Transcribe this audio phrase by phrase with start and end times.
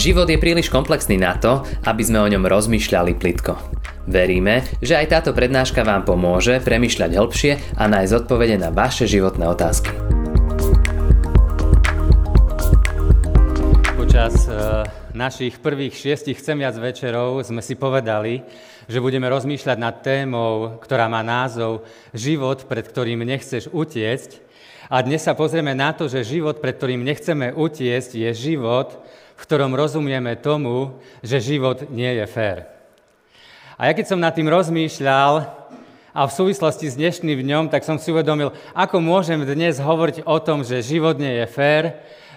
[0.00, 3.52] Život je príliš komplexný na to, aby sme o ňom rozmýšľali plitko.
[4.08, 9.44] Veríme, že aj táto prednáška vám pomôže premyšľať hĺbšie a nájsť odpovede na vaše životné
[9.44, 9.92] otázky.
[13.92, 18.40] Počas uh, našich prvých šiestich chcem viac večerov sme si povedali,
[18.88, 21.84] že budeme rozmýšľať nad témou, ktorá má názov
[22.16, 24.48] Život, pred ktorým nechceš utiecť.
[24.88, 28.96] A dnes sa pozrieme na to, že život, pred ktorým nechceme utiecť, je život,
[29.40, 32.68] v ktorom rozumieme tomu, že život nie je fér.
[33.80, 35.48] A ja keď som nad tým rozmýšľal
[36.12, 40.36] a v súvislosti s dnešným dňom, tak som si uvedomil, ako môžem dnes hovoriť o
[40.44, 41.84] tom, že život nie je fér,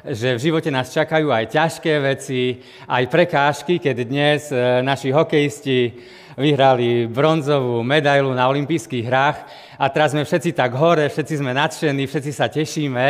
[0.08, 6.00] že v živote nás čakajú aj ťažké veci, aj prekážky, keď dnes e, naši hokejisti
[6.40, 9.38] vyhrali bronzovú medailu na olympijských hrách
[9.76, 13.06] a teraz sme všetci tak hore, všetci sme nadšení, všetci sa tešíme.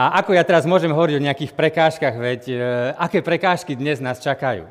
[0.00, 2.56] A ako ja teraz môžem hovoriť o nejakých prekážkach, veď e,
[2.96, 4.64] aké prekážky dnes nás čakajú?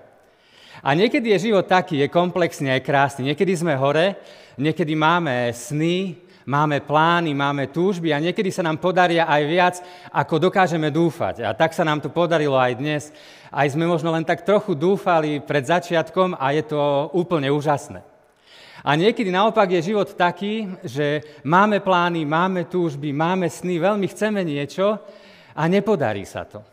[0.81, 3.29] A niekedy je život taký, je komplexný aj krásny.
[3.29, 4.17] Niekedy sme hore,
[4.57, 6.17] niekedy máme sny,
[6.49, 9.75] máme plány, máme túžby a niekedy sa nám podaria aj viac,
[10.09, 11.45] ako dokážeme dúfať.
[11.45, 13.13] A tak sa nám to podarilo aj dnes.
[13.53, 18.01] Aj sme možno len tak trochu dúfali pred začiatkom a je to úplne úžasné.
[18.81, 24.41] A niekedy naopak je život taký, že máme plány, máme túžby, máme sny, veľmi chceme
[24.41, 24.97] niečo
[25.59, 26.63] a nepodarí sa to.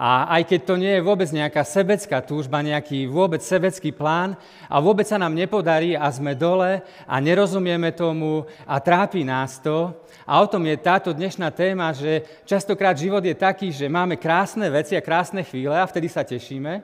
[0.00, 4.32] A aj keď to nie je vôbec nejaká sebecká túžba, nejaký vôbec sebecký plán
[4.64, 9.92] a vôbec sa nám nepodarí a sme dole a nerozumieme tomu a trápi nás to.
[10.24, 14.72] A o tom je táto dnešná téma, že častokrát život je taký, že máme krásne
[14.72, 16.80] veci a krásne chvíle a vtedy sa tešíme,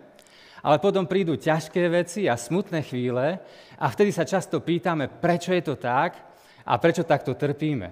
[0.61, 3.41] ale potom prídu ťažké veci a smutné chvíle
[3.81, 6.21] a vtedy sa často pýtame, prečo je to tak
[6.69, 7.89] a prečo takto trpíme.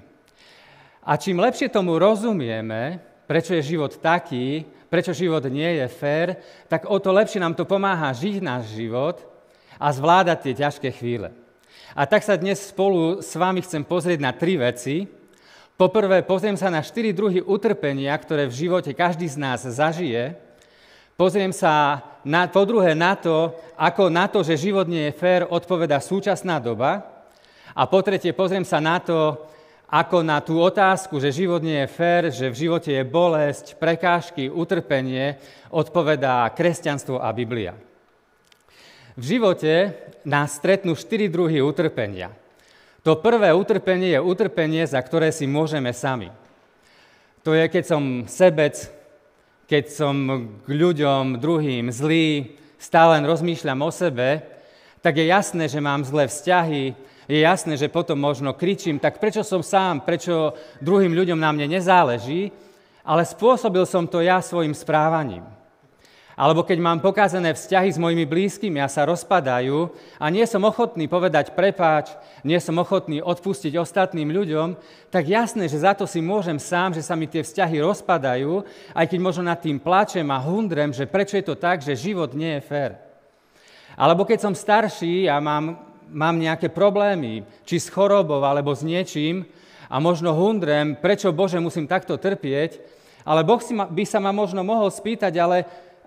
[1.08, 6.38] A čím lepšie tomu rozumieme, prečo je život taký, prečo život nie je fér,
[6.70, 9.18] tak o to lepšie nám to pomáha žiť náš život
[9.80, 11.34] a zvládať tie ťažké chvíle.
[11.94, 15.06] A tak sa dnes spolu s vami chcem pozrieť na tri veci.
[15.74, 20.38] Poprvé, pozriem sa na štyri druhy utrpenia, ktoré v živote každý z nás zažije.
[21.14, 25.46] Pozriem sa na, po druhé na to, ako na to, že život nie je fér,
[25.46, 27.06] odpoveda súčasná doba.
[27.74, 29.46] A po tretie, pozriem sa na to,
[29.88, 34.48] ako na tú otázku, že život nie je fér, že v živote je bolesť, prekážky,
[34.48, 35.38] utrpenie,
[35.70, 37.76] odpovedá kresťanstvo a Biblia.
[39.14, 39.94] V živote
[40.26, 42.34] nás stretnú štyri druhy utrpenia.
[43.06, 46.32] To prvé utrpenie je utrpenie, za ktoré si môžeme sami.
[47.44, 48.88] To je, keď som sebec,
[49.68, 50.16] keď som
[50.64, 54.40] k ľuďom druhým zlý, stále rozmýšľam o sebe,
[55.04, 56.96] tak je jasné, že mám zlé vzťahy,
[57.28, 61.80] je jasné, že potom možno kričím, tak prečo som sám, prečo druhým ľuďom na mne
[61.80, 62.52] nezáleží,
[63.04, 65.44] ale spôsobil som to ja svojim správaním.
[66.34, 69.86] Alebo keď mám pokázané vzťahy s mojimi blízkymi a sa rozpadajú
[70.18, 72.10] a nie som ochotný povedať prepáč,
[72.42, 74.74] nie som ochotný odpustiť ostatným ľuďom,
[75.14, 78.66] tak jasné, že za to si môžem sám, že sa mi tie vzťahy rozpadajú,
[78.98, 82.34] aj keď možno nad tým plačem a hundrem, že prečo je to tak, že život
[82.34, 82.98] nie je fér.
[83.94, 89.46] Alebo keď som starší a mám mám nejaké problémy, či s chorobou, alebo s niečím,
[89.88, 92.80] a možno hundrem, prečo Bože musím takto trpieť,
[93.24, 95.64] ale Boh si ma, by sa ma možno mohol spýtať, ale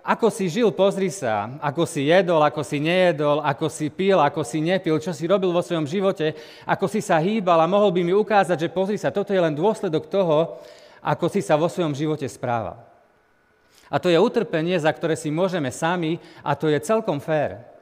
[0.08, 4.40] ako si žil, pozri sa, ako si jedol, ako si nejedol, ako si pil, ako
[4.40, 6.32] si nepil, čo si robil vo svojom živote,
[6.64, 9.52] ako si sa hýbal a mohol by mi ukázať, že pozri sa, toto je len
[9.52, 10.62] dôsledok toho,
[11.04, 12.80] ako si sa vo svojom živote správal.
[13.88, 17.77] A to je utrpenie, za ktoré si môžeme sami a to je celkom fér.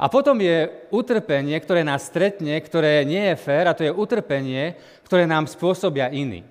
[0.00, 4.76] A potom je utrpenie, ktoré nás stretne, ktoré nie je fér, a to je utrpenie,
[5.04, 6.44] ktoré nám spôsobia iní.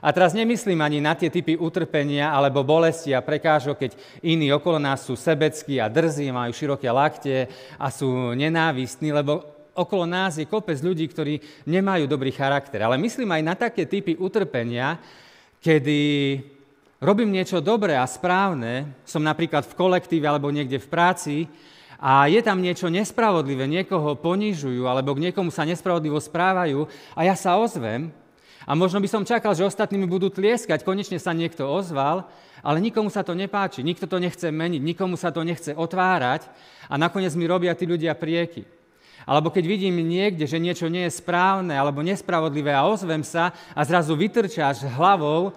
[0.00, 3.92] A teraz nemyslím ani na tie typy utrpenia alebo bolesti a prekážok, keď
[4.24, 9.44] iní okolo nás sú sebeckí a drzí, majú široké lakte a sú nenávistní, lebo
[9.76, 12.80] okolo nás je kopec ľudí, ktorí nemajú dobrý charakter.
[12.80, 14.96] Ale myslím aj na také typy utrpenia,
[15.60, 16.00] kedy
[16.96, 21.36] robím niečo dobré a správne, som napríklad v kolektíve alebo niekde v práci
[22.00, 27.36] a je tam niečo nespravodlivé, niekoho ponižujú alebo k niekomu sa nespravodlivo správajú a ja
[27.36, 28.08] sa ozvem
[28.64, 32.24] a možno by som čakal, že ostatní mi budú tlieskať, konečne sa niekto ozval,
[32.64, 36.48] ale nikomu sa to nepáči, nikto to nechce meniť, nikomu sa to nechce otvárať
[36.88, 38.64] a nakoniec mi robia tí ľudia prieky.
[39.28, 43.84] Alebo keď vidím niekde, že niečo nie je správne alebo nespravodlivé a ozvem sa a
[43.84, 45.52] zrazu vytrčáš hlavou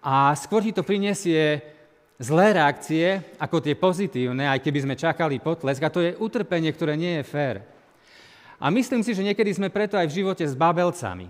[0.00, 1.60] a skôr ti to prinesie
[2.18, 6.94] zlé reakcie ako tie pozitívne, aj keby sme čakali potlesk, a to je utrpenie, ktoré
[6.94, 7.56] nie je fér.
[8.62, 11.28] A myslím si, že niekedy sme preto aj v živote s babelcami.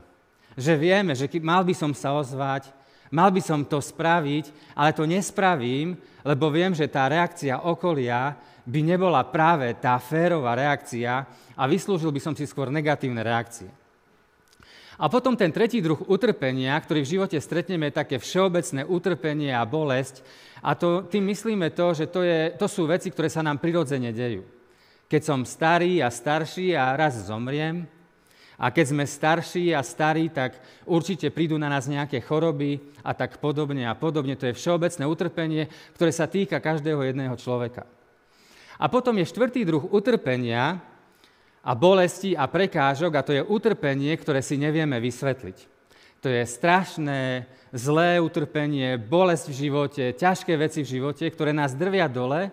[0.55, 2.71] Že vieme, že mal by som sa ozvať,
[3.11, 8.81] mal by som to spraviť, ale to nespravím, lebo viem, že tá reakcia okolia by
[8.81, 11.27] nebola práve tá férová reakcia
[11.59, 13.69] a vyslúžil by som si skôr negatívne reakcie.
[14.95, 19.67] A potom ten tretí druh utrpenia, ktorý v živote stretneme, je také všeobecné utrpenie a
[19.67, 20.23] bolesť.
[20.63, 24.15] A to, tým myslíme to, že to, je, to sú veci, ktoré sa nám prirodzene
[24.15, 24.47] dejú.
[25.11, 27.91] Keď som starý a starší a raz zomriem,
[28.55, 30.55] a keď sme starší a starí, tak
[30.87, 34.39] určite prídu na nás nejaké choroby a tak podobne a podobne.
[34.39, 35.63] To je všeobecné utrpenie,
[35.99, 37.83] ktoré sa týka každého jedného človeka.
[38.79, 40.83] A potom je štvrtý druh utrpenia,
[41.65, 45.73] a bolesti a prekážok a to je utrpenie, ktoré si nevieme vysvetliť.
[46.21, 52.09] To je strašné, zlé utrpenie, bolesť v živote, ťažké veci v živote, ktoré nás drvia
[52.09, 52.53] dole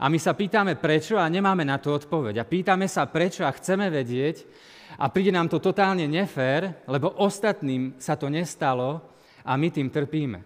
[0.00, 2.40] a my sa pýtame prečo a nemáme na to odpoveď.
[2.40, 4.48] A pýtame sa prečo a chceme vedieť
[4.96, 9.04] a príde nám to totálne nefér, lebo ostatným sa to nestalo
[9.44, 10.40] a my tým trpíme.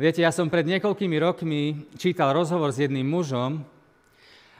[0.00, 3.62] Viete, ja som pred niekoľkými rokmi čítal rozhovor s jedným mužom,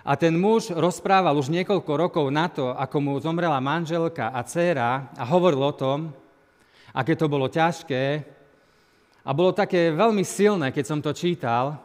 [0.00, 5.12] a ten muž rozprával už niekoľko rokov na to, ako mu zomrela manželka a dcéra
[5.12, 6.08] a hovoril o tom,
[6.97, 8.25] aké to bolo ťažké.
[9.20, 11.76] A bolo také veľmi silné, keď som to čítal.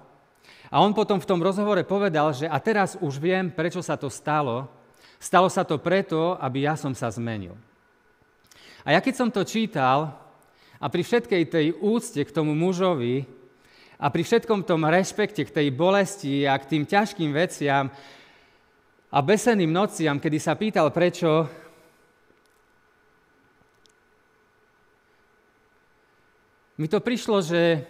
[0.71, 4.07] A on potom v tom rozhovore povedal, že a teraz už viem, prečo sa to
[4.07, 4.71] stalo.
[5.19, 7.59] Stalo sa to preto, aby ja som sa zmenil.
[8.87, 10.15] A ja keď som to čítal
[10.79, 13.27] a pri všetkej tej úcte k tomu mužovi,
[13.95, 17.87] a pri všetkom tom rešpekte k tej bolesti a k tým ťažkým veciam
[19.07, 21.47] a beseným nociam, kedy sa pýtal, prečo
[26.75, 27.87] mi to prišlo, že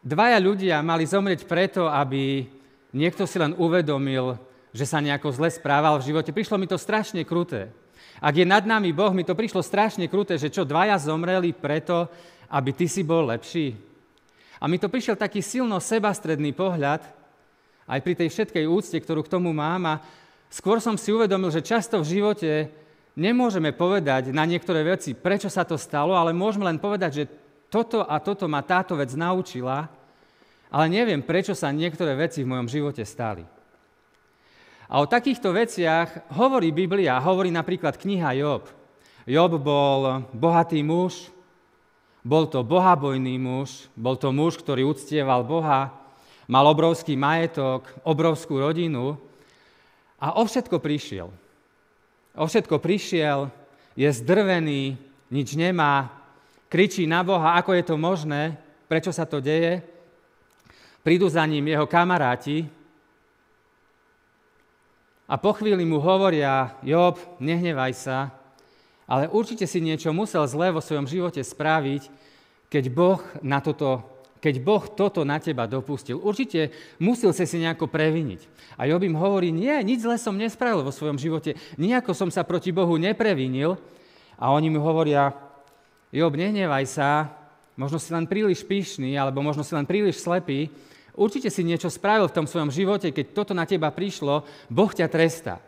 [0.00, 2.48] dvaja ľudia mali zomrieť preto, aby
[2.96, 4.40] niekto si len uvedomil,
[4.72, 6.32] že sa nejako zle správal v živote.
[6.32, 7.68] Prišlo mi to strašne kruté.
[8.24, 12.08] Ak je nad nami Boh, mi to prišlo strašne kruté, že čo dvaja zomreli preto,
[12.48, 13.91] aby ty si bol lepší.
[14.62, 17.02] A mi to prišiel taký silno sebastredný pohľad,
[17.90, 19.82] aj pri tej všetkej úcte, ktorú k tomu mám.
[19.90, 19.94] A
[20.46, 22.70] skôr som si uvedomil, že často v živote
[23.18, 27.24] nemôžeme povedať na niektoré veci, prečo sa to stalo, ale môžeme len povedať, že
[27.66, 29.90] toto a toto ma táto vec naučila,
[30.70, 33.42] ale neviem, prečo sa niektoré veci v mojom živote stali.
[34.92, 38.68] A o takýchto veciach hovorí Biblia, hovorí napríklad kniha Job.
[39.24, 41.31] Job bol bohatý muž,
[42.22, 45.90] bol to bohabojný muž, bol to muž, ktorý uctieval Boha,
[46.46, 49.18] mal obrovský majetok, obrovskú rodinu
[50.22, 51.28] a o všetko prišiel.
[52.38, 53.50] O všetko prišiel,
[53.98, 54.96] je zdrvený,
[55.28, 56.08] nič nemá,
[56.70, 58.56] kričí na Boha, ako je to možné,
[58.88, 59.84] prečo sa to deje.
[61.02, 62.70] Prídu za ním jeho kamaráti
[65.26, 68.30] a po chvíli mu hovoria, Job, nehnevaj sa,
[69.12, 72.08] ale určite si niečo musel zlé vo svojom živote spraviť,
[72.72, 74.00] keď Boh, na toto,
[74.40, 76.16] keď boh toto na teba dopustil.
[76.16, 78.40] Určite musel si si nejako previniť.
[78.80, 82.40] A Job im hovorí, nie, nič zlé som nespravil vo svojom živote, nejako som sa
[82.40, 83.76] proti Bohu neprevinil.
[84.40, 85.36] A oni mu hovoria,
[86.08, 87.28] Job, nehnevaj sa,
[87.76, 90.72] možno si len príliš pyšný, alebo možno si len príliš slepý,
[91.12, 95.06] určite si niečo spravil v tom svojom živote, keď toto na teba prišlo, Boh ťa
[95.12, 95.60] trestá.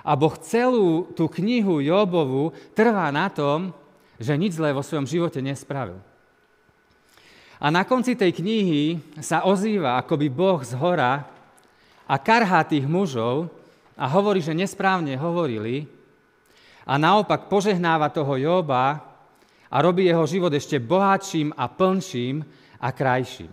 [0.00, 3.72] A Boh celú tú knihu Jobovu trvá na tom,
[4.20, 6.00] že nič zlé vo svojom živote nespravil.
[7.60, 11.28] A na konci tej knihy sa ozýva akoby Boh z hora
[12.08, 13.52] a karhá tých mužov
[14.00, 15.84] a hovorí, že nesprávne hovorili
[16.88, 19.04] a naopak požehnáva toho Joba
[19.68, 22.40] a robí jeho život ešte bohatším a plnším
[22.80, 23.52] a krajším.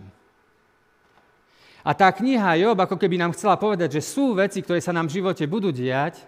[1.84, 5.08] A tá kniha Job ako keby nám chcela povedať, že sú veci, ktoré sa nám
[5.08, 6.20] v živote budú diať,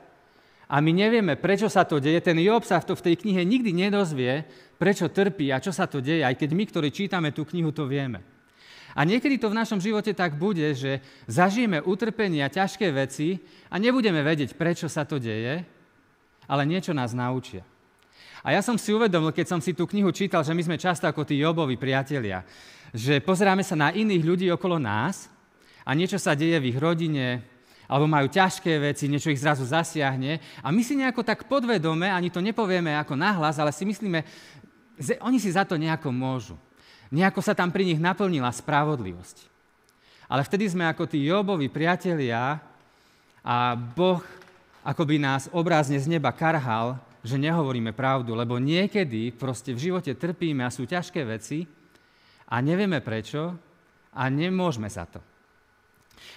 [0.71, 2.23] a my nevieme, prečo sa to deje.
[2.23, 4.47] Ten Job sa to, v tej knihe nikdy nedozvie,
[4.79, 7.91] prečo trpí a čo sa to deje, aj keď my, ktorí čítame tú knihu, to
[7.91, 8.23] vieme.
[8.95, 13.83] A niekedy to v našom živote tak bude, že zažijeme utrpenie a ťažké veci a
[13.83, 15.67] nebudeme vedieť, prečo sa to deje,
[16.47, 17.67] ale niečo nás naučia.
[18.47, 21.05] A ja som si uvedomil, keď som si tú knihu čítal, že my sme často
[21.11, 22.47] ako tí Jobovi priatelia,
[22.95, 25.31] že pozeráme sa na iných ľudí okolo nás
[25.83, 27.43] a niečo sa deje v ich rodine,
[27.91, 32.31] alebo majú ťažké veci, niečo ich zrazu zasiahne a my si nejako tak podvedome, ani
[32.31, 34.23] to nepovieme ako nahlas, ale si myslíme,
[34.95, 36.55] že oni si za to nejako môžu.
[37.11, 39.51] Nejako sa tam pri nich naplnila spravodlivosť.
[40.31, 42.63] Ale vtedy sme ako tí Jobovi priatelia
[43.43, 44.23] a Boh
[44.87, 46.95] akoby nás obrázne z neba karhal,
[47.27, 51.67] že nehovoríme pravdu, lebo niekedy proste v živote trpíme a sú ťažké veci
[52.47, 53.59] a nevieme prečo
[54.15, 55.19] a nemôžeme sa to.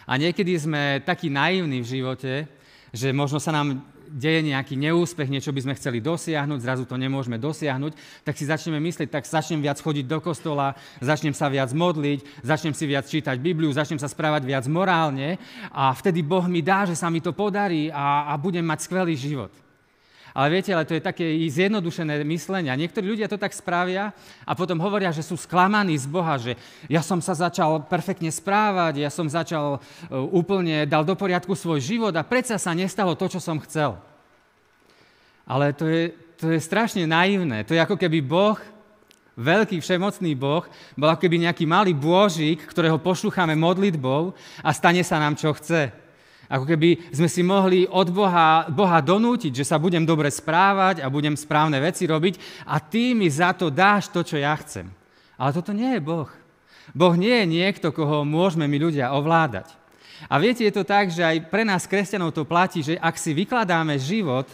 [0.07, 2.33] A niekedy sme takí naivní v živote,
[2.93, 3.81] že možno sa nám
[4.13, 8.77] deje nejaký neúspech, niečo by sme chceli dosiahnuť, zrazu to nemôžeme dosiahnuť, tak si začneme
[8.77, 13.41] myslieť, tak začnem viac chodiť do kostola, začnem sa viac modliť, začnem si viac čítať
[13.41, 15.41] Bibliu, začnem sa správať viac morálne
[15.73, 19.17] a vtedy Boh mi dá, že sa mi to podarí a, a budem mať skvelý
[19.17, 19.49] život.
[20.33, 22.73] Ale viete, ale to je také zjednodušené myslenie.
[22.73, 24.09] Niektorí ľudia to tak spravia
[24.49, 26.57] a potom hovoria, že sú sklamaní z Boha, že
[26.89, 29.79] ja som sa začal perfektne správať, ja som začal e,
[30.33, 33.93] úplne, dal do poriadku svoj život a predsa sa nestalo to, čo som chcel.
[35.45, 37.61] Ale to je, to je strašne naivné.
[37.69, 38.57] To je ako keby Boh,
[39.37, 40.65] veľký všemocný Boh,
[40.97, 44.33] bol ako keby nejaký malý bôžik, ktorého pošúchame modlitbou
[44.65, 46.02] a stane sa nám, čo chce.
[46.51, 51.07] Ako keby sme si mohli od Boha, Boha donútiť, že sa budem dobre správať a
[51.07, 54.91] budem správne veci robiť a ty mi za to dáš to, čo ja chcem.
[55.39, 56.29] Ale toto nie je Boh.
[56.91, 59.71] Boh nie je niekto, koho môžeme my ľudia ovládať.
[60.27, 63.31] A viete, je to tak, že aj pre nás, kresťanov, to platí, že ak si
[63.31, 64.47] vykladáme život,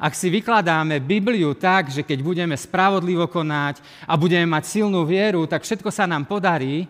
[0.00, 5.44] ak si vykladáme Bibliu tak, že keď budeme spravodlivo konať a budeme mať silnú vieru,
[5.44, 6.88] tak všetko sa nám podarí,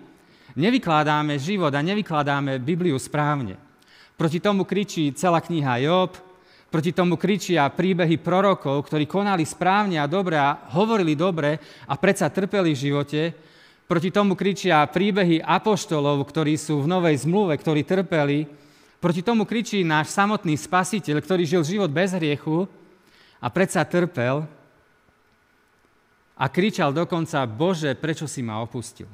[0.55, 3.70] nevykladáme život a nevykladáme Bibliu správne.
[4.21, 6.13] Proti tomu kričí celá kniha Job,
[6.69, 11.57] proti tomu kričia príbehy prorokov, ktorí konali správne a dobre a hovorili dobre
[11.89, 13.21] a predsa trpeli v živote.
[13.89, 18.45] Proti tomu kričia príbehy apoštolov, ktorí sú v Novej zmluve, ktorí trpeli.
[19.01, 22.69] Proti tomu kričí náš samotný spasiteľ, ktorý žil život bez hriechu
[23.41, 24.45] a predsa trpel
[26.37, 29.09] a kričal dokonca, Bože, prečo si ma opustil?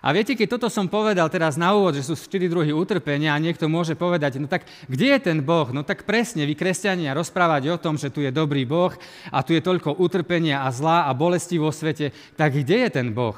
[0.00, 3.42] A viete, keď toto som povedal teraz na úvod, že sú štyri druhy utrpenia a
[3.42, 5.68] niekto môže povedať, no tak kde je ten Boh?
[5.76, 8.96] No tak presne, vy kresťania rozprávať o tom, že tu je dobrý Boh
[9.28, 13.12] a tu je toľko utrpenia a zla a bolesti vo svete, tak kde je ten
[13.12, 13.36] Boh?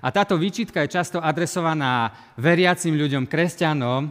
[0.00, 4.06] A táto výčitka je často adresovaná veriacim ľuďom, kresťanom,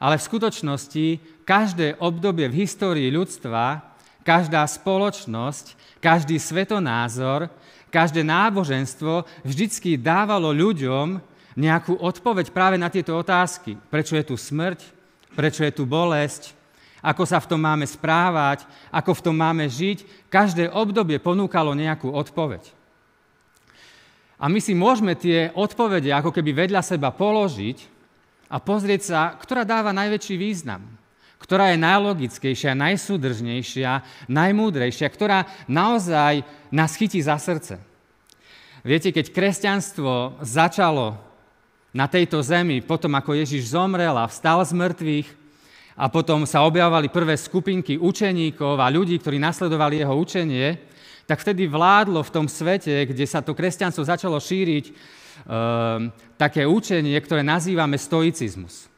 [0.00, 1.06] ale v skutočnosti
[1.44, 3.91] každé obdobie v histórii ľudstva,
[4.22, 7.50] každá spoločnosť, každý svetonázor
[7.92, 11.20] každé náboženstvo vždycky dávalo ľuďom
[11.52, 13.76] nejakú odpoveď práve na tieto otázky.
[13.92, 14.80] Prečo je tu smrť?
[15.36, 16.56] Prečo je tu bolesť?
[17.04, 18.64] Ako sa v tom máme správať?
[18.88, 20.08] Ako v tom máme žiť?
[20.32, 22.64] Každé obdobie ponúkalo nejakú odpoveď.
[24.40, 27.78] A my si môžeme tie odpovede ako keby vedľa seba položiť
[28.48, 31.01] a pozrieť sa, ktorá dáva najväčší význam
[31.42, 33.90] ktorá je najlogickejšia, najsúdržnejšia,
[34.30, 37.82] najmúdrejšia, ktorá naozaj nás chytí za srdce.
[38.86, 41.18] Viete, keď kresťanstvo začalo
[41.90, 45.28] na tejto zemi, potom ako Ježiš zomrel a vstal z mŕtvych,
[45.96, 50.80] a potom sa objavovali prvé skupinky učeníkov a ľudí, ktorí nasledovali jeho učenie,
[51.28, 54.92] tak vtedy vládlo v tom svete, kde sa to kresťanstvo začalo šíriť, e,
[56.40, 58.91] také učenie, ktoré nazývame stoicizmus.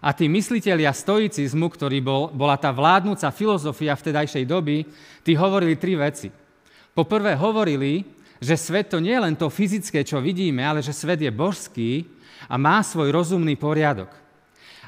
[0.00, 4.88] A tí mysliteľia stoicizmu, ktorý bol, bola tá vládnúca filozofia vtedajšej doby,
[5.20, 6.32] tí hovorili tri veci.
[6.96, 8.02] Poprvé hovorili,
[8.40, 12.08] že svet to nie je len to fyzické, čo vidíme, ale že svet je božský
[12.48, 14.08] a má svoj rozumný poriadok.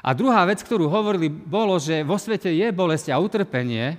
[0.03, 3.95] A druhá vec, ktorú hovorili, bolo, že vo svete je bolesť a utrpenie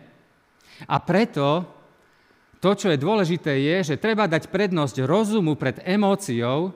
[0.85, 1.64] a preto
[2.59, 6.73] to, čo je dôležité, je, že treba dať prednosť rozumu pred emóciou,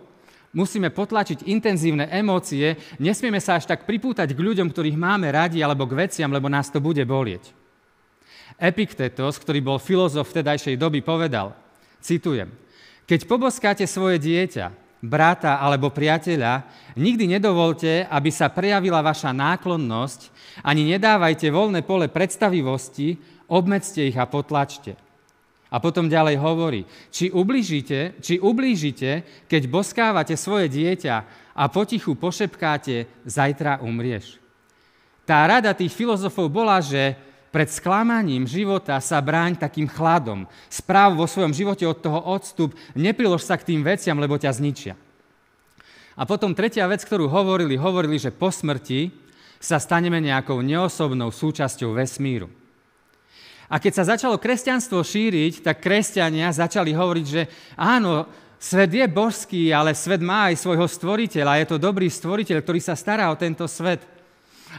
[0.52, 5.84] musíme potlačiť intenzívne emócie, nesmieme sa až tak pripútať k ľuďom, ktorých máme radi, alebo
[5.84, 7.52] k veciam, lebo nás to bude bolieť.
[8.58, 11.54] Epiktetos, ktorý bol filozof vtedajšej doby, povedal,
[12.02, 12.50] citujem,
[13.06, 16.66] keď poboskáte svoje dieťa, brata alebo priateľa,
[16.98, 20.20] nikdy nedovolte, aby sa prejavila vaša náklonnosť,
[20.66, 23.14] ani nedávajte voľné pole predstavivosti,
[23.46, 24.98] obmedzte ich a potlačte.
[25.68, 31.16] A potom ďalej hovorí, či ublížite, či ublížite, keď boskávate svoje dieťa
[31.52, 34.40] a potichu pošepkáte, zajtra umrieš.
[35.28, 37.20] Tá rada tých filozofov bola, že
[37.52, 40.48] pred sklamaním života sa bráň takým chladom.
[40.72, 44.96] Správ vo svojom živote od toho odstup, neprilož sa k tým veciam, lebo ťa zničia.
[46.18, 49.12] A potom tretia vec, ktorú hovorili, hovorili, že po smrti
[49.60, 52.48] sa staneme nejakou neosobnou súčasťou vesmíru.
[53.68, 57.42] A keď sa začalo kresťanstvo šíriť, tak kresťania začali hovoriť, že
[57.76, 58.24] áno,
[58.56, 61.60] svet je božský, ale svet má aj svojho stvoriteľa.
[61.60, 64.00] Je to dobrý stvoriteľ, ktorý sa stará o tento svet.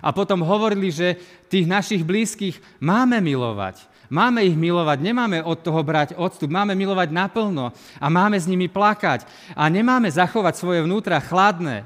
[0.02, 3.86] A potom hovorili, že tých našich blízkych máme milovať.
[4.10, 7.70] Máme ich milovať, nemáme od toho brať odstup, máme milovať naplno
[8.02, 9.22] a máme s nimi plakať.
[9.54, 11.86] A nemáme zachovať svoje vnútra chladné.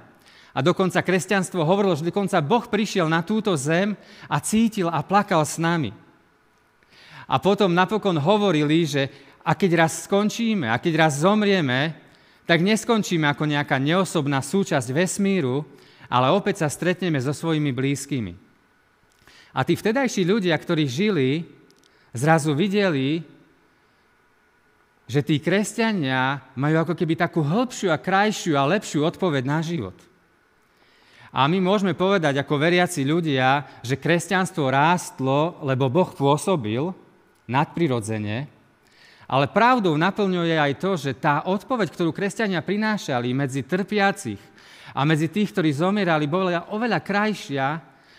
[0.56, 4.00] A dokonca kresťanstvo hovorilo, že dokonca Boh prišiel na túto zem
[4.32, 6.03] a cítil a plakal s nami.
[7.34, 9.10] A potom napokon hovorili, že
[9.42, 11.98] a keď raz skončíme, a keď raz zomrieme,
[12.46, 15.66] tak neskončíme ako nejaká neosobná súčasť vesmíru,
[16.14, 18.38] ale opäť sa stretneme so svojimi blízkymi.
[19.58, 21.50] A tí vtedajší ľudia, ktorí žili,
[22.14, 23.26] zrazu videli,
[25.10, 29.98] že tí kresťania majú ako keby takú hĺbšiu a krajšiu a lepšiu odpoveď na život.
[31.34, 36.94] A my môžeme povedať ako veriaci ľudia, že kresťanstvo rástlo, lebo Boh pôsobil
[37.48, 38.48] nadprirodzene,
[39.28, 44.40] ale pravdou naplňuje aj to, že tá odpoveď, ktorú kresťania prinášali medzi trpiacich
[44.94, 47.66] a medzi tých, ktorí zomierali, bola oveľa krajšia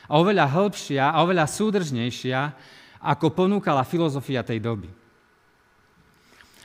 [0.09, 2.41] a oveľa hĺbšia a oveľa súdržnejšia,
[3.05, 4.89] ako ponúkala filozofia tej doby.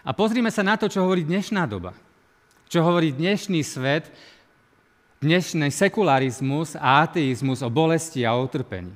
[0.07, 1.91] A pozrime sa na to, čo hovorí dnešná doba.
[2.71, 4.07] Čo hovorí dnešný svet,
[5.19, 8.95] dnešný sekularizmus a ateizmus o bolesti a o utrpení.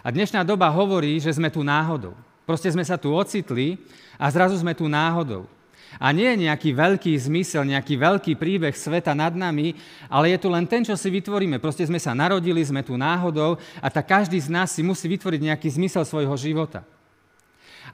[0.00, 2.16] A dnešná doba hovorí, že sme tu náhodou.
[2.44, 3.80] Proste sme sa tu ocitli
[4.20, 5.48] a zrazu sme tu náhodou.
[5.96, 9.78] A nie je nejaký veľký zmysel, nejaký veľký príbeh sveta nad nami,
[10.10, 11.62] ale je tu len ten, čo si vytvoríme.
[11.62, 15.40] Proste sme sa narodili, sme tu náhodou a tak každý z nás si musí vytvoriť
[15.40, 16.82] nejaký zmysel svojho života.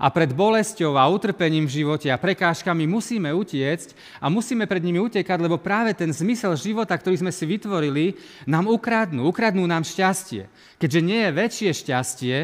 [0.01, 4.97] A pred bolesťou a utrpením v živote a prekážkami musíme utiecť a musíme pred nimi
[4.97, 8.17] utekať, lebo práve ten zmysel života, ktorý sme si vytvorili,
[8.49, 9.29] nám ukradnú.
[9.29, 10.49] Ukradnú nám šťastie.
[10.81, 12.37] Keďže nie je väčšie šťastie,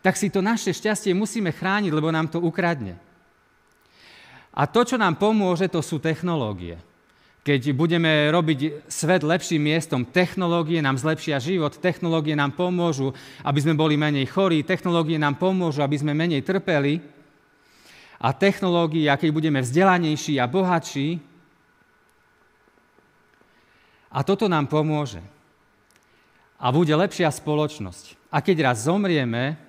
[0.00, 2.96] tak si to naše šťastie musíme chrániť, lebo nám to ukradne.
[4.56, 6.80] A to, čo nám pomôže, to sú technológie.
[7.46, 13.14] Keď budeme robiť svet lepším miestom, technológie nám zlepšia život, technológie nám pomôžu,
[13.46, 16.98] aby sme boli menej chorí, technológie nám pomôžu, aby sme menej trpeli.
[18.18, 21.20] A technológie, keď budeme vzdelanejší a bohatší,
[24.16, 25.20] a toto nám pomôže.
[26.56, 28.32] A bude lepšia spoločnosť.
[28.32, 29.60] A keď raz zomrieme,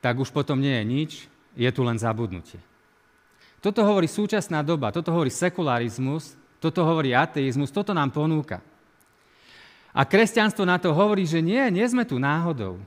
[0.00, 1.10] tak už potom nie je nič,
[1.56, 2.60] je tu len zabudnutie.
[3.60, 8.64] Toto hovorí súčasná doba, toto hovorí sekularizmus, toto hovorí ateizmus, toto nám ponúka.
[9.92, 12.80] A kresťanstvo na to hovorí, že nie, nie sme tu náhodou.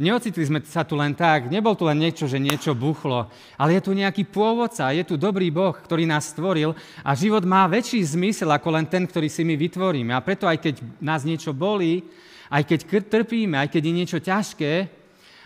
[0.00, 3.28] Neocitli sme sa tu len tak, nebol tu len niečo, že niečo buchlo,
[3.60, 6.72] ale je tu nejaký pôvodca, je tu dobrý Boh, ktorý nás stvoril
[7.04, 10.16] a život má väčší zmysel ako len ten, ktorý si my vytvoríme.
[10.16, 10.74] A preto aj keď
[11.04, 12.00] nás niečo bolí,
[12.48, 12.80] aj keď
[13.12, 14.72] trpíme, aj keď je niečo ťažké,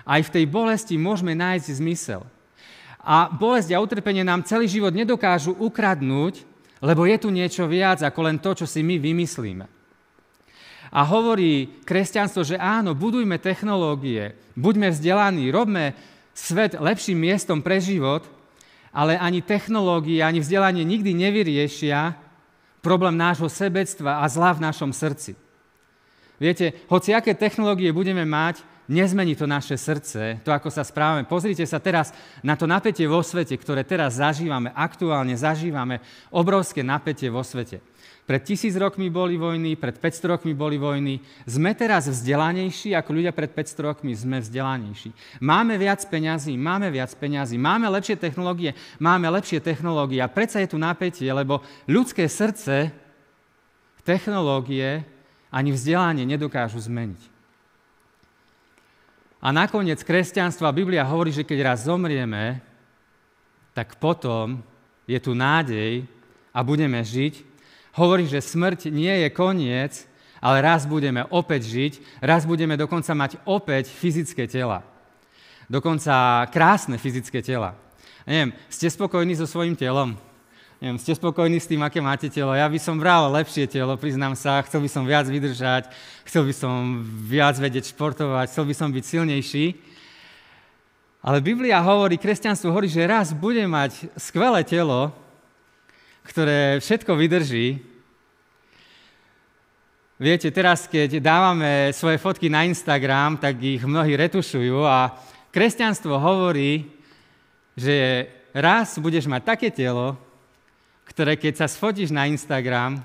[0.05, 2.23] aj v tej bolesti môžeme nájsť zmysel.
[3.05, 6.45] A bolesť a utrpenie nám celý život nedokážu ukradnúť,
[6.81, 9.65] lebo je tu niečo viac ako len to, čo si my vymyslíme.
[10.95, 15.97] A hovorí kresťanstvo, že áno, budujme technológie, buďme vzdelaní, robme
[16.37, 18.23] svet lepším miestom pre život,
[18.95, 22.15] ale ani technológie, ani vzdelanie nikdy nevyriešia
[22.79, 25.35] problém nášho sebectva a zla v našom srdci.
[26.39, 31.25] Viete, hoci aké technológie budeme mať, nezmení to naše srdce, to, ako sa správame.
[31.25, 32.13] Pozrite sa teraz
[32.45, 37.81] na to napätie vo svete, ktoré teraz zažívame, aktuálne zažívame obrovské napätie vo svete.
[38.25, 41.21] Pred tisíc rokmi boli vojny, pred 500 rokmi boli vojny.
[41.45, 45.13] Sme teraz vzdelanejší, ako ľudia pred 500 rokmi sme vzdelanejší.
[45.45, 50.73] Máme viac peňazí, máme viac peňazí, máme lepšie technológie, máme lepšie technológie a predsa je
[50.73, 52.97] tu napätie, lebo ľudské srdce
[54.09, 55.05] technológie
[55.53, 57.34] ani vzdelanie nedokážu zmeniť.
[59.45, 62.65] A nakoniec kresťanstvo a Biblia hovorí, že keď raz zomrieme,
[63.77, 64.65] tak potom
[65.05, 66.09] je tu nádej
[66.49, 67.45] a budeme žiť.
[67.93, 70.09] Hovorí, že smrť nie je koniec,
[70.41, 74.81] ale raz budeme opäť žiť, raz budeme dokonca mať opäť fyzické tela.
[75.69, 77.77] Dokonca krásne fyzické tela.
[78.25, 80.17] Neviem, ste spokojní so svojím telom?
[80.85, 82.53] Neviem, ste spokojní s tým, aké máte telo?
[82.53, 85.89] Ja by som bral lepšie telo, priznám sa, chcel by som viac vydržať,
[86.29, 89.81] chcel by som viac vedieť športovať, chcel by som byť silnejší.
[91.25, 95.09] Ale Biblia hovorí, kresťanstvo hovorí, že raz bude mať skvelé telo,
[96.29, 97.81] ktoré všetko vydrží.
[100.21, 105.17] Viete, teraz, keď dávame svoje fotky na Instagram, tak ich mnohí retušujú a
[105.49, 106.93] kresťanstvo hovorí,
[107.73, 110.21] že raz budeš mať také telo,
[111.05, 113.01] ktoré keď sa sfotíš na Instagram,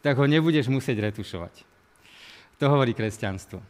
[0.00, 1.64] tak ho nebudeš musieť retušovať.
[2.60, 3.60] To hovorí kresťanstvo.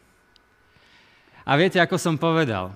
[1.47, 2.75] A viete, ako som povedal,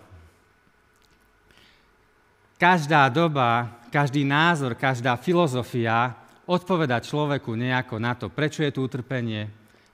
[2.59, 6.15] každá doba, každý názor, každá filozofia
[6.49, 9.51] odpoveda človeku nejako na to, prečo je tu utrpenie,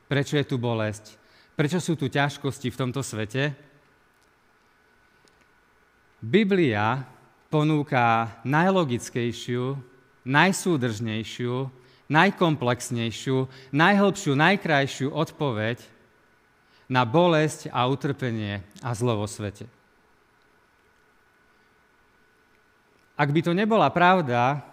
[0.08, 1.18] prečo je tu bolesť,
[1.58, 3.52] prečo sú tu ťažkosti v tomto svete.
[6.20, 7.04] Biblia
[7.48, 9.89] ponúka najlogickejšiu
[10.26, 11.70] najsúdržnejšiu,
[12.10, 15.78] najkomplexnejšiu, najhlbšiu, najkrajšiu odpoveď
[16.90, 19.70] na bolesť a utrpenie a zlo vo svete.
[23.14, 24.64] Ak by to nebola pravda,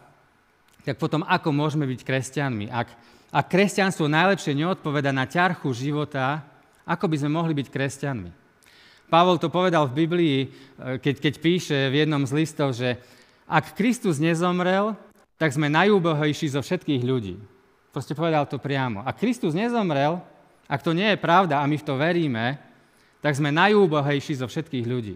[0.87, 2.71] tak potom ako môžeme byť kresťanmi?
[2.71, 2.87] Ak,
[3.27, 6.41] ak kresťanstvo najlepšie neodpoveda na ťarchu života,
[6.87, 8.31] ako by sme mohli byť kresťanmi?
[9.11, 10.47] Pavol to povedal v Biblii, e,
[10.99, 12.95] keď, keď píše v jednom z listov, že
[13.47, 14.95] ak Kristus nezomrel,
[15.37, 17.37] tak sme najúbohejší zo všetkých ľudí.
[17.93, 19.05] Proste povedal to priamo.
[19.05, 20.17] Ak Kristus nezomrel,
[20.65, 22.45] ak to nie je pravda a my v to veríme,
[23.21, 25.15] tak sme najúbohejší zo všetkých ľudí.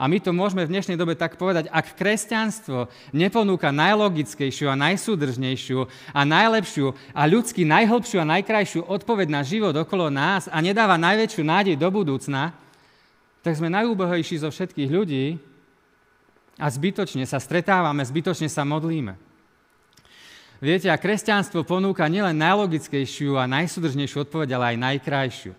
[0.00, 5.84] A my to môžeme v dnešnej dobe tak povedať, ak kresťanstvo neponúka najlogickejšiu a najsúdržnejšiu
[6.16, 11.44] a najlepšiu a ľudsky najhlbšiu a najkrajšiu odpoveď na život okolo nás a nedáva najväčšiu
[11.44, 12.56] nádej do budúcna,
[13.44, 15.36] tak sme najúbohejší zo všetkých ľudí
[16.60, 19.16] a zbytočne sa stretávame, zbytočne sa modlíme.
[20.60, 25.52] Viete, a kresťanstvo ponúka nielen najlogickejšiu a najsúdržnejšiu odpoveď, ale aj najkrajšiu.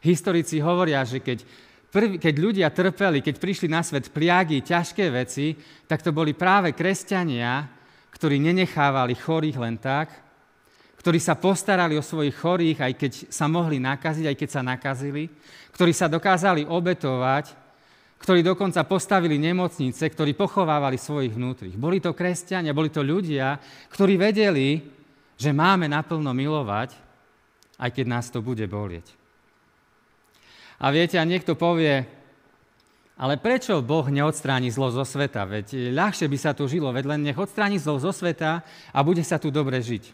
[0.00, 1.44] Historici hovoria, že keď
[1.86, 5.56] Prv, keď ľudia trpeli, keď prišli na svet pliagy, ťažké veci,
[5.88, 7.64] tak to boli práve kresťania,
[8.12, 10.12] ktorí nenechávali chorých len tak,
[11.00, 15.30] ktorí sa postarali o svojich chorých, aj keď sa mohli nakaziť, aj keď sa nakazili,
[15.72, 17.65] ktorí sa dokázali obetovať,
[18.16, 21.76] ktorí dokonca postavili nemocnice, ktorí pochovávali svojich vnútrých.
[21.76, 23.60] Boli to kresťania, boli to ľudia,
[23.92, 24.80] ktorí vedeli,
[25.36, 26.96] že máme naplno milovať,
[27.76, 29.04] aj keď nás to bude bolieť.
[30.80, 32.04] A viete, a niekto povie,
[33.16, 35.48] ale prečo Boh neodstráni zlo zo sveta?
[35.48, 38.60] Veď ľahšie by sa tu žilo, veď len nech odstráni zlo zo sveta
[38.92, 40.04] a bude sa tu dobre žiť.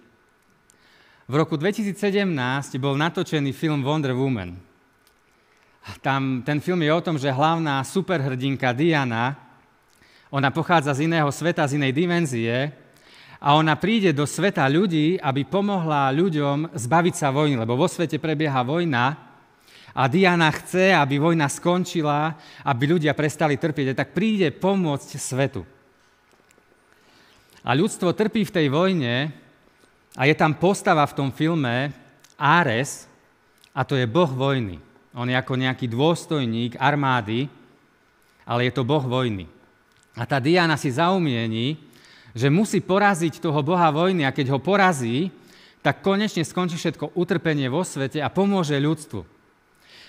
[1.27, 1.99] V roku 2017
[2.79, 4.72] bol natočený film Wonder Woman.
[5.99, 9.35] Tam, ten film je o tom, že hlavná superhrdinka Diana,
[10.31, 12.71] ona pochádza z iného sveta, z inej dimenzie
[13.43, 18.23] a ona príde do sveta ľudí, aby pomohla ľuďom zbaviť sa vojny, lebo vo svete
[18.23, 19.19] prebieha vojna
[19.93, 25.67] a Diana chce, aby vojna skončila, aby ľudia prestali trpieť, tak príde pomôcť svetu.
[27.67, 29.35] A ľudstvo trpí v tej vojne
[30.15, 31.91] a je tam postava v tom filme
[32.39, 33.11] Ares,
[33.73, 34.92] a to je boh vojny.
[35.13, 37.49] On je ako nejaký dôstojník armády,
[38.49, 39.45] ale je to boh vojny.
[40.17, 41.77] A tá Diana si zaumiení,
[42.33, 45.29] že musí poraziť toho boha vojny a keď ho porazí,
[45.85, 49.21] tak konečne skončí všetko utrpenie vo svete a pomôže ľudstvu.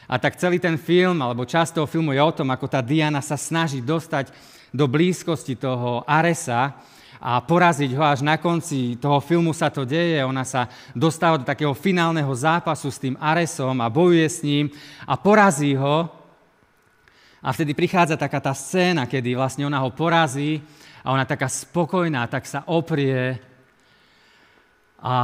[0.07, 3.23] A tak celý ten film, alebo časť toho filmu je o tom, ako tá Diana
[3.23, 4.31] sa snaží dostať
[4.75, 6.75] do blízkosti toho Aresa
[7.23, 10.19] a poraziť ho až na konci toho filmu sa to deje.
[10.27, 14.67] Ona sa dostáva do takého finálneho zápasu s tým Aresom a bojuje s ním
[15.07, 16.11] a porazí ho.
[17.39, 20.59] A vtedy prichádza taká tá scéna, kedy vlastne ona ho porazí
[20.99, 23.39] a ona taká spokojná, tak sa oprie
[24.99, 25.15] a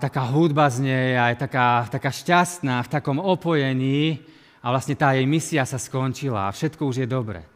[0.00, 4.24] taká hudba z nej a je taká, taká šťastná v takom opojení
[4.64, 7.51] a vlastne tá jej misia sa skončila a všetko už je dobre.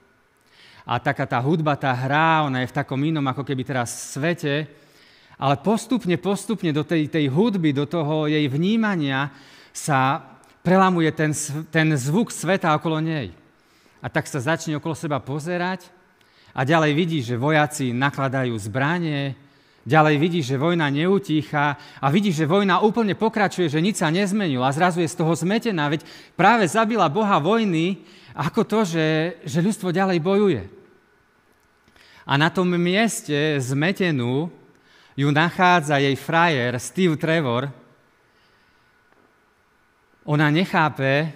[0.87, 4.70] A taká tá hudba, tá hra, ona je v takom inom ako keby teraz svete,
[5.37, 9.35] ale postupne, postupne do tej, tej hudby, do toho jej vnímania
[9.75, 10.22] sa
[10.64, 11.35] prelamuje ten,
[11.68, 13.35] ten zvuk sveta okolo nej.
[14.01, 15.90] A tak sa začne okolo seba pozerať
[16.57, 19.37] a ďalej vidí, že vojaci nakladajú zbranie,
[19.87, 24.66] Ďalej vidí, že vojna neutícha a vidí, že vojna úplne pokračuje, že nič sa nezmenilo
[24.66, 26.03] a zrazu je z toho zmetená, veď
[26.35, 28.03] práve zabila Boha vojny
[28.35, 29.07] ako to, že,
[29.46, 30.62] že ľudstvo ďalej bojuje.
[32.27, 34.51] A na tom mieste zmetenú
[35.14, 37.70] ju nachádza jej frajer Steve Trevor.
[40.27, 41.31] Ona nechápe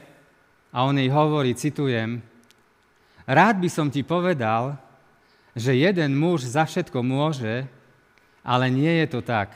[0.74, 2.18] a on jej hovorí, citujem,
[3.30, 4.74] rád by som ti povedal,
[5.54, 7.70] že jeden muž za všetko môže,
[8.44, 9.52] ale nie je to tak.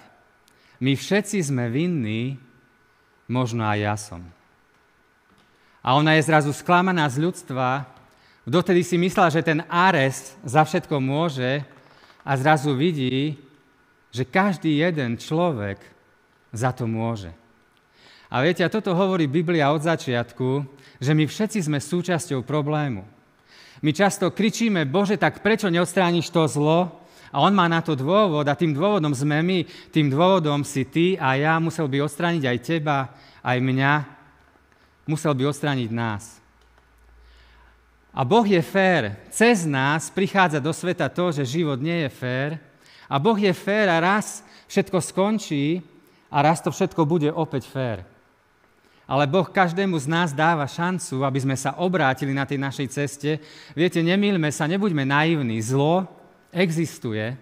[0.80, 2.36] My všetci sme vinní,
[3.30, 4.22] možno aj ja som.
[5.84, 7.84] A ona je zrazu sklamaná z ľudstva,
[8.48, 11.64] dotedy si myslela, že ten Ares za všetko môže
[12.24, 13.36] a zrazu vidí,
[14.08, 15.76] že každý jeden človek
[16.54, 17.34] za to môže.
[18.32, 20.64] A viete, a toto hovorí Biblia od začiatku,
[20.98, 23.04] že my všetci sme súčasťou problému.
[23.84, 27.03] My často kričíme, Bože, tak prečo neodstrániš to zlo?
[27.34, 31.18] A on má na to dôvod a tým dôvodom sme my, tým dôvodom si ty
[31.18, 33.10] a ja, musel by odstrániť aj teba,
[33.42, 33.92] aj mňa,
[35.02, 36.38] musel by odstrániť nás.
[38.14, 39.18] A Boh je fér.
[39.34, 42.62] Cez nás prichádza do sveta to, že život nie je fér.
[43.10, 45.82] A Boh je fér a raz všetko skončí
[46.30, 48.06] a raz to všetko bude opäť fér.
[49.10, 53.42] Ale Boh každému z nás dáva šancu, aby sme sa obrátili na tej našej ceste.
[53.74, 55.58] Viete, nemýlme sa, nebuďme naivní.
[55.58, 56.23] Zlo
[56.54, 57.34] existuje.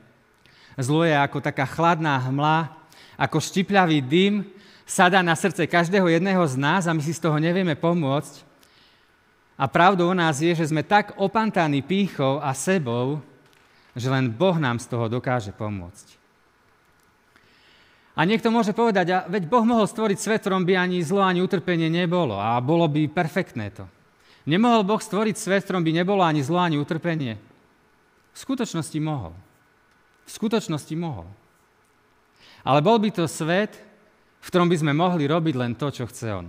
[0.81, 2.73] Zlo je ako taká chladná hmla,
[3.21, 4.49] ako štipľavý dym,
[4.89, 8.45] sadá na srdce každého jedného z nás a my si z toho nevieme pomôcť.
[9.61, 13.21] A pravdou o nás je, že sme tak opantaní pýchou a sebou,
[13.93, 16.19] že len Boh nám z toho dokáže pomôcť.
[18.13, 21.41] A niekto môže povedať, a veď Boh mohol stvoriť svet, ktorom by ani zlo, ani
[21.41, 23.89] utrpenie nebolo a bolo by perfektné to.
[24.45, 27.52] Nemohol Boh stvoriť svet, ktorom by nebolo ani zlo, ani utrpenie?
[28.33, 29.37] V skutočnosti mohol.
[30.25, 31.29] V skutočnosti mohol.
[32.63, 33.75] Ale bol by to svet,
[34.43, 36.47] v ktorom by sme mohli robiť len to, čo chce On.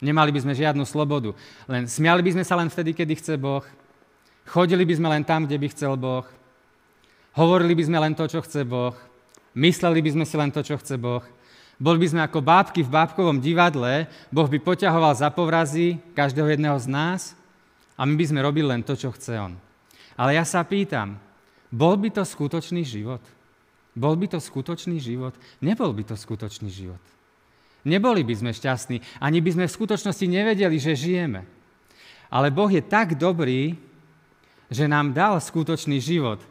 [0.00, 1.32] Nemali by sme žiadnu slobodu.
[1.70, 3.64] Len smiali by sme sa len vtedy, kedy chce Boh.
[4.46, 6.26] Chodili by sme len tam, kde by chcel Boh.
[7.36, 8.94] Hovorili by sme len to, čo chce Boh.
[9.56, 11.24] Mysleli by sme si len to, čo chce Boh.
[11.76, 16.76] Boli by sme ako bábky v bábkovom divadle, Boh by poťahoval za povrazy každého jedného
[16.80, 17.36] z nás
[18.00, 19.52] a my by sme robili len to, čo chce On.
[20.16, 21.20] Ale ja sa pýtam,
[21.76, 23.20] bol by to skutočný život?
[23.92, 25.36] Bol by to skutočný život?
[25.60, 27.00] Nebol by to skutočný život.
[27.84, 31.44] Neboli by sme šťastní, ani by sme v skutočnosti nevedeli, že žijeme.
[32.32, 33.76] Ale Boh je tak dobrý,
[34.72, 36.42] že nám dal skutočný život.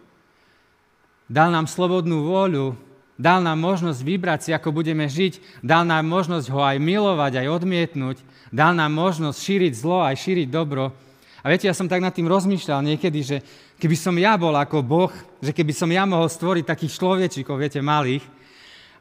[1.27, 2.77] Dal nám slobodnú vôľu,
[3.15, 5.63] Dal nám možnosť vybrať si, ako budeme žiť.
[5.63, 8.19] Dal nám možnosť ho aj milovať, aj odmietnúť.
[8.51, 10.91] Dal nám možnosť šíriť zlo, aj šíriť dobro.
[11.39, 13.37] A viete, ja som tak nad tým rozmýšľal niekedy, že
[13.79, 17.79] keby som ja bol ako Boh, že keby som ja mohol stvoriť takých človečíkov, viete,
[17.83, 18.23] malých,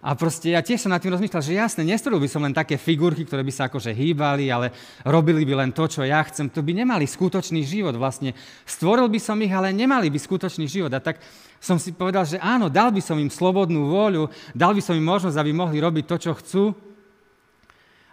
[0.04, 2.76] a proste ja tiež som nad tým rozmýšľal, že jasne, nestvoril by som len také
[2.76, 4.68] figurky, ktoré by sa akože hýbali, ale
[5.00, 6.52] robili by len to, čo ja chcem.
[6.52, 8.36] To by nemali skutočný život vlastne.
[8.68, 10.92] Stvoril by som ich, ale nemali by skutočný život.
[10.92, 11.24] A tak
[11.56, 15.08] som si povedal, že áno, dal by som im slobodnú vôľu, dal by som im
[15.08, 16.64] možnosť, aby mohli robiť to, čo chcú,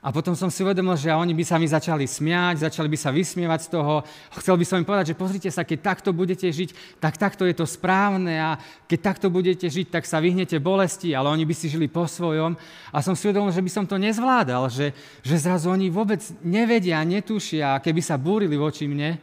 [0.02, 3.14] a potom som si uvedomil, že oni by sa mi začali smiať, začali by sa
[3.14, 4.02] vysmievať z toho.
[4.34, 7.54] Chcel by som im povedať, že pozrite sa, keď takto budete žiť, tak takto je
[7.54, 8.58] to správne a
[8.90, 12.58] keď takto budete žiť, tak sa vyhnete bolesti, ale oni by si žili po svojom.
[12.90, 14.90] A som si uvedomil, že by som to nezvládal, že,
[15.22, 19.22] že zrazu oni vôbec nevedia, netušia, keby sa búrili voči mne.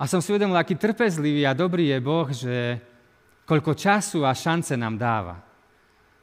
[0.00, 2.80] A som si uvedomil, aký trpezlivý a dobrý je Boh, že
[3.44, 5.43] koľko času a šance nám dáva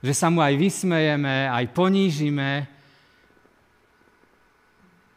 [0.02, 2.66] že sa mu aj vysmejeme, aj ponížime.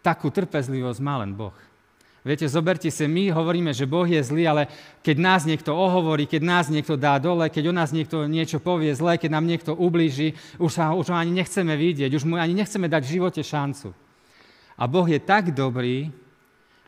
[0.05, 1.57] Takú trpezlivosť má len Boh.
[2.25, 4.63] Viete, zoberte si, my hovoríme, že Boh je zlý, ale
[5.05, 8.97] keď nás niekto ohovorí, keď nás niekto dá dole, keď o nás niekto niečo povie
[8.97, 12.57] zle, keď nám niekto ublíži, už, sa, už ho ani nechceme vidieť, už mu ani
[12.57, 13.93] nechceme dať v živote šancu.
[14.81, 16.09] A Boh je tak dobrý,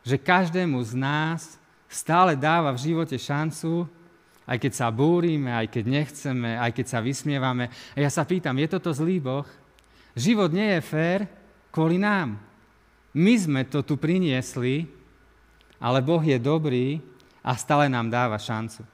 [0.01, 3.85] že každému z nás stále dáva v živote šancu
[4.47, 7.67] aj keď sa búrime, aj keď nechceme, aj keď sa vysmievame.
[7.67, 9.43] A ja sa pýtam, je toto zlý Boh?
[10.15, 11.19] Život nie je fér
[11.67, 12.39] kvôli nám.
[13.11, 14.87] My sme to tu priniesli,
[15.83, 17.03] ale Boh je dobrý
[17.43, 18.87] a stále nám dáva šancu.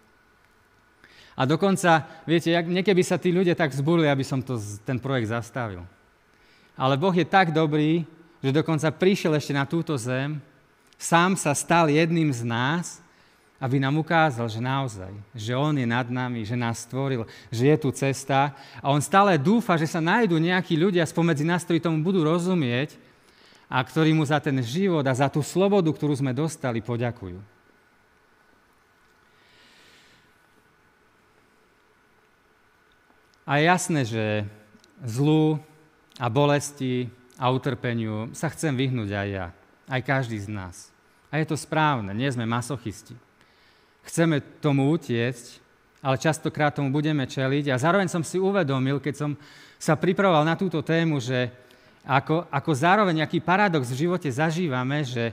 [1.34, 5.86] A dokonca, viete, niekedy sa tí ľudia tak zbúrili, aby som to, ten projekt zastavil.
[6.74, 8.06] Ale Boh je tak dobrý,
[8.42, 10.42] že dokonca prišiel ešte na túto zem,
[10.98, 13.03] sám sa stal jedným z nás
[13.64, 17.78] aby nám ukázal, že naozaj, že On je nad nami, že nás stvoril, že je
[17.80, 18.52] tu cesta
[18.84, 23.00] a On stále dúfa, že sa nájdú nejakí ľudia spomedzi nás, ktorí tomu budú rozumieť
[23.72, 27.40] a ktorí mu za ten život a za tú slobodu, ktorú sme dostali, poďakujú.
[33.48, 34.24] A je jasné, že
[35.08, 35.56] zlu
[36.20, 37.08] a bolesti
[37.40, 39.48] a utrpeniu sa chcem vyhnúť aj ja,
[39.88, 40.92] aj každý z nás.
[41.32, 43.16] A je to správne, nie sme masochisti.
[44.04, 45.64] Chceme tomu utiecť,
[46.04, 47.72] ale častokrát tomu budeme čeliť.
[47.72, 49.32] A zároveň som si uvedomil, keď som
[49.80, 51.48] sa pripravoval na túto tému, že
[52.04, 55.32] ako, ako zároveň nejaký paradox v živote zažívame, že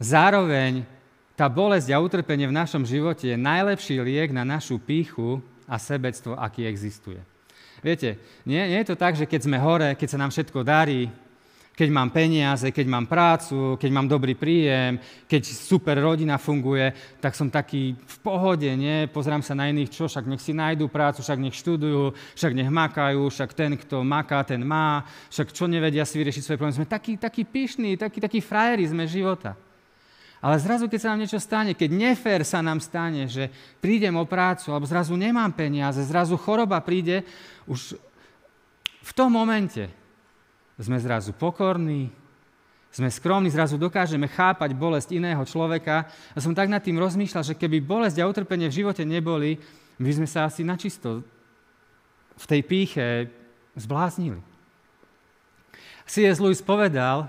[0.00, 0.88] zároveň
[1.36, 6.32] tá bolesť a utrpenie v našom živote je najlepší liek na našu píchu a sebectvo,
[6.32, 7.20] aký existuje.
[7.84, 8.16] Viete,
[8.48, 11.12] nie, nie je to tak, že keď sme hore, keď sa nám všetko darí,
[11.76, 14.96] keď mám peniaze, keď mám prácu, keď mám dobrý príjem,
[15.28, 16.88] keď super rodina funguje,
[17.20, 19.04] tak som taký v pohode, nie?
[19.12, 22.72] Pozerám sa na iných, čo, však nech si nájdú prácu, však nech študujú, však nech
[22.72, 26.80] makajú, však ten, kto maká, ten má, však čo nevedia si vyriešiť svoje problémy.
[26.80, 29.52] Sme takí, takí pyšní, takí, takí frajeri sme života.
[30.40, 33.52] Ale zrazu, keď sa nám niečo stane, keď nefér sa nám stane, že
[33.84, 37.20] prídem o prácu, alebo zrazu nemám peniaze, zrazu choroba príde,
[37.68, 38.00] už
[39.04, 40.05] v tom momente
[40.76, 42.12] sme zrazu pokorní,
[42.96, 46.08] sme skromní, zrazu dokážeme chápať bolesť iného človeka.
[46.32, 49.60] A som tak nad tým rozmýšľal, že keby bolesť a utrpenie v živote neboli,
[50.00, 51.20] my sme sa asi načisto
[52.36, 53.28] v tej píche
[53.76, 54.40] zbláznili.
[56.08, 56.40] C.S.
[56.40, 57.28] Lewis povedal,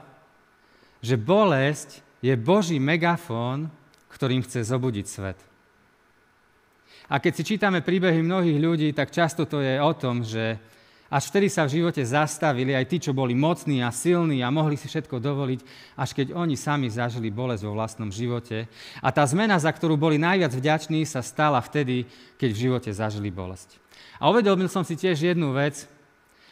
[1.03, 3.67] že bolesť je Boží megafón,
[4.07, 5.39] ktorým chce zobudiť svet.
[7.07, 10.59] A keď si čítame príbehy mnohých ľudí, tak často to je o tom, že
[11.07, 14.75] až vtedy sa v živote zastavili aj tí, čo boli mocní a silní a mohli
[14.75, 15.59] si všetko dovoliť,
[15.95, 18.67] až keď oni sami zažili bolesť vo vlastnom živote.
[18.99, 22.03] A tá zmena, za ktorú boli najviac vďační, sa stala vtedy,
[22.35, 23.79] keď v živote zažili bolesť.
[24.19, 25.87] A uvedomil som si tiež jednu vec,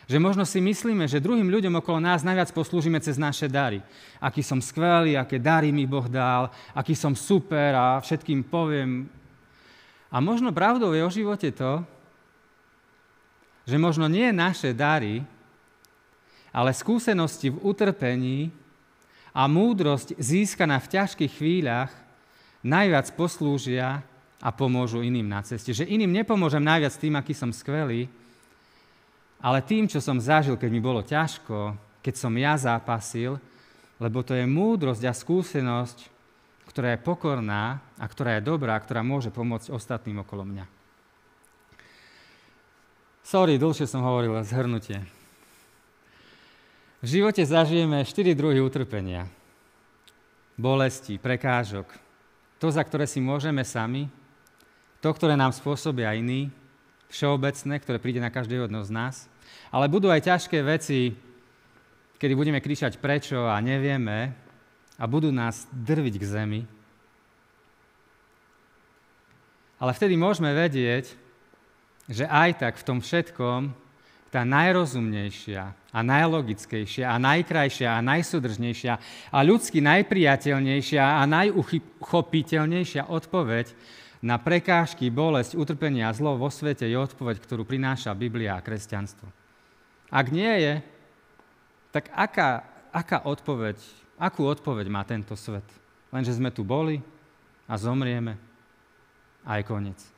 [0.05, 3.81] Že možno si myslíme, že druhým ľuďom okolo nás najviac poslúžime cez naše dary.
[4.21, 9.09] Aký som skvelý, aké dary mi Boh dal, aký som super a všetkým poviem.
[10.13, 11.81] A možno pravdou je o živote to,
[13.65, 15.25] že možno nie naše dary,
[16.55, 18.53] ale skúsenosti v utrpení
[19.35, 21.91] a múdrosť získaná v ťažkých chvíľach
[22.63, 23.99] najviac poslúžia
[24.39, 25.75] a pomôžu iným na ceste.
[25.75, 28.07] Že iným nepomôžem najviac tým, aký som skvelý,
[29.43, 33.35] ale tým, čo som zažil, keď mi bolo ťažko, keď som ja zápasil,
[33.99, 35.97] lebo to je múdrosť a skúsenosť,
[36.71, 40.65] ktorá je pokorná a ktorá je dobrá, ktorá môže pomôcť ostatným okolo mňa.
[43.25, 45.01] Sorry, dlhšie som hovoril, zhrnutie.
[47.01, 49.25] V živote zažijeme štyri druhy utrpenia.
[50.53, 51.89] Bolesti, prekážok,
[52.61, 54.13] to, za ktoré si môžeme sami,
[55.01, 56.53] to, ktoré nám spôsobia iní,
[57.09, 59.25] všeobecné, ktoré príde na každého jedno z nás.
[59.73, 61.17] Ale budú aj ťažké veci,
[62.21, 64.37] kedy budeme kričať prečo a nevieme
[65.01, 66.61] a budú nás drviť k zemi.
[69.81, 71.24] Ale vtedy môžeme vedieť,
[72.05, 73.73] že aj tak v tom všetkom
[74.29, 75.63] tá najrozumnejšia
[75.95, 78.93] a najlogickejšia a najkrajšia a najsúdržnejšia
[79.31, 83.71] a ľudsky najpriateľnejšia a najuchopiteľnejšia odpoveď
[84.19, 89.29] na prekážky, bolesť, utrpenie a zlo vo svete je odpoveď, ktorú prináša Biblia a kresťanstvo.
[90.09, 90.73] Ak nie je,
[91.95, 93.79] tak aká, aká odpoveď,
[94.19, 95.65] akú odpoveď má tento svet?
[96.11, 96.99] Lenže sme tu boli
[97.69, 98.35] a zomrieme
[99.47, 100.14] a je koniec.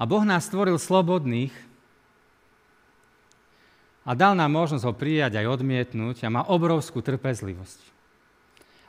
[0.00, 1.52] A Boh nás stvoril slobodných
[4.08, 7.84] a dal nám možnosť ho prijať aj odmietnúť a má obrovskú trpezlivosť.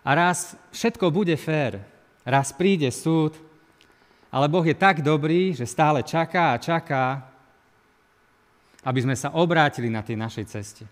[0.07, 1.83] A raz všetko bude fér,
[2.21, 3.33] Raz príde súd,
[4.29, 7.25] ale Boh je tak dobrý, že stále čaká a čaká,
[8.85, 10.85] aby sme sa obrátili na tej našej ceste.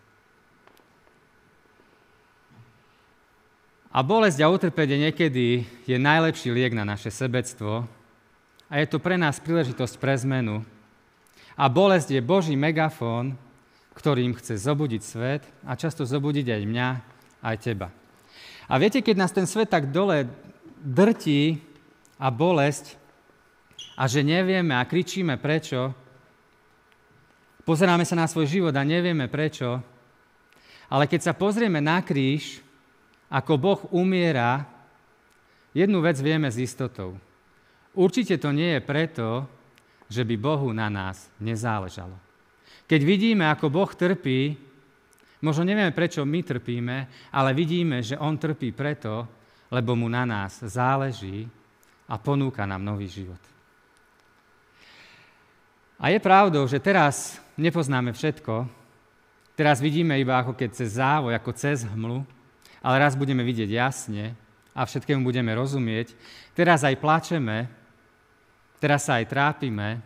[3.90, 7.90] A bolesť a utrpenie niekedy je najlepší liek na naše sebectvo
[8.70, 10.62] a je to pre nás príležitosť pre zmenu.
[11.58, 13.36] A bolesť je Boží megafón,
[13.98, 16.90] ktorým chce zobudiť svet a často zobudiť aj mňa,
[17.44, 17.92] aj teba.
[18.70, 20.30] A viete, keď nás ten svet tak dole
[20.80, 21.60] drtí
[22.16, 22.96] a bolesť
[23.98, 25.92] a že nevieme a kričíme prečo,
[27.68, 29.82] pozeráme sa na svoj život a nevieme prečo,
[30.88, 32.64] ale keď sa pozrieme na kríž,
[33.30, 34.66] ako Boh umiera,
[35.76, 37.20] jednu vec vieme s istotou.
[38.00, 39.44] Určite to nie je preto,
[40.08, 42.16] že by Bohu na nás nezáležalo.
[42.88, 44.56] Keď vidíme, ako Boh trpí,
[45.44, 46.98] možno nevieme, prečo my trpíme,
[47.36, 49.28] ale vidíme, že On trpí preto,
[49.68, 51.46] lebo mu na nás záleží
[52.08, 53.40] a ponúka nám nový život.
[56.00, 58.64] A je pravdou, že teraz nepoznáme všetko,
[59.60, 62.24] teraz vidíme iba ako keď cez závoj, ako cez hmlu,
[62.80, 64.32] ale raz budeme vidieť jasne
[64.72, 66.16] a všetkému budeme rozumieť.
[66.56, 67.68] Teraz aj plačeme,
[68.80, 70.00] teraz sa aj trápime,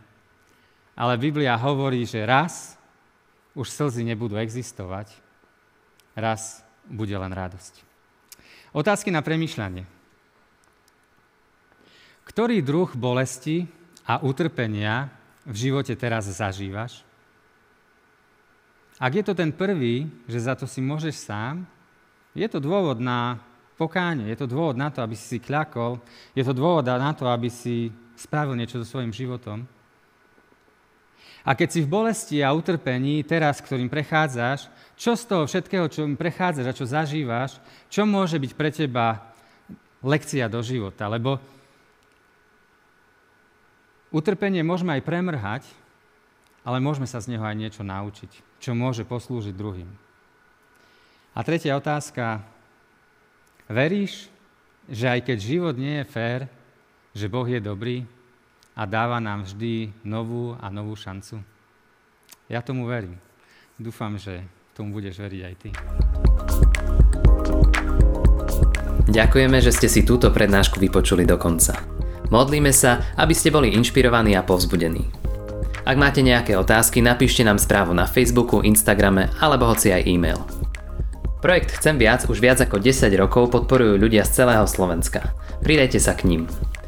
[0.93, 2.77] ale Biblia hovorí, že raz
[3.53, 5.13] už slzy nebudú existovať,
[6.17, 7.85] raz bude len radosť.
[8.73, 9.85] Otázky na premyšľanie.
[12.25, 13.69] Ktorý druh bolesti
[14.09, 15.13] a utrpenia
[15.45, 17.05] v živote teraz zažívaš?
[18.97, 21.65] Ak je to ten prvý, že za to si môžeš sám,
[22.33, 23.37] je to dôvod na
[23.77, 26.01] pokánie, je to dôvod na to, aby si si kľakol,
[26.33, 29.65] je to dôvod na to, aby si spravil niečo so svojím životom.
[31.43, 36.07] A keď si v bolesti a utrpení, teraz, ktorým prechádzaš, čo z toho všetkého, čo
[36.15, 37.59] prechádzaš a čo zažívaš,
[37.91, 39.27] čo môže byť pre teba
[39.99, 41.11] lekcia do života?
[41.11, 41.43] Lebo
[44.15, 45.63] utrpenie môžeme aj premrhať,
[46.63, 49.91] ale môžeme sa z neho aj niečo naučiť, čo môže poslúžiť druhým.
[51.35, 52.39] A tretia otázka.
[53.67, 54.31] Veríš,
[54.87, 56.41] že aj keď život nie je fér,
[57.13, 58.03] že Boh je dobrý?
[58.73, 61.41] a dáva nám vždy novú a novú šancu.
[62.49, 63.21] Ja tomu verím.
[63.77, 65.69] Dúfam, že tomu budeš veriť aj ty.
[69.13, 71.77] Ďakujeme, že ste si túto prednášku vypočuli do konca.
[72.33, 75.05] Modlíme sa, aby ste boli inšpirovaní a povzbudení.
[75.83, 80.41] Ak máte nejaké otázky, napíšte nám správu na Facebooku, Instagrame alebo hoci aj e-mail.
[81.43, 85.35] Projekt Chcem viac už viac ako 10 rokov podporujú ľudia z celého Slovenska.
[85.59, 86.47] Pridajte sa k ním.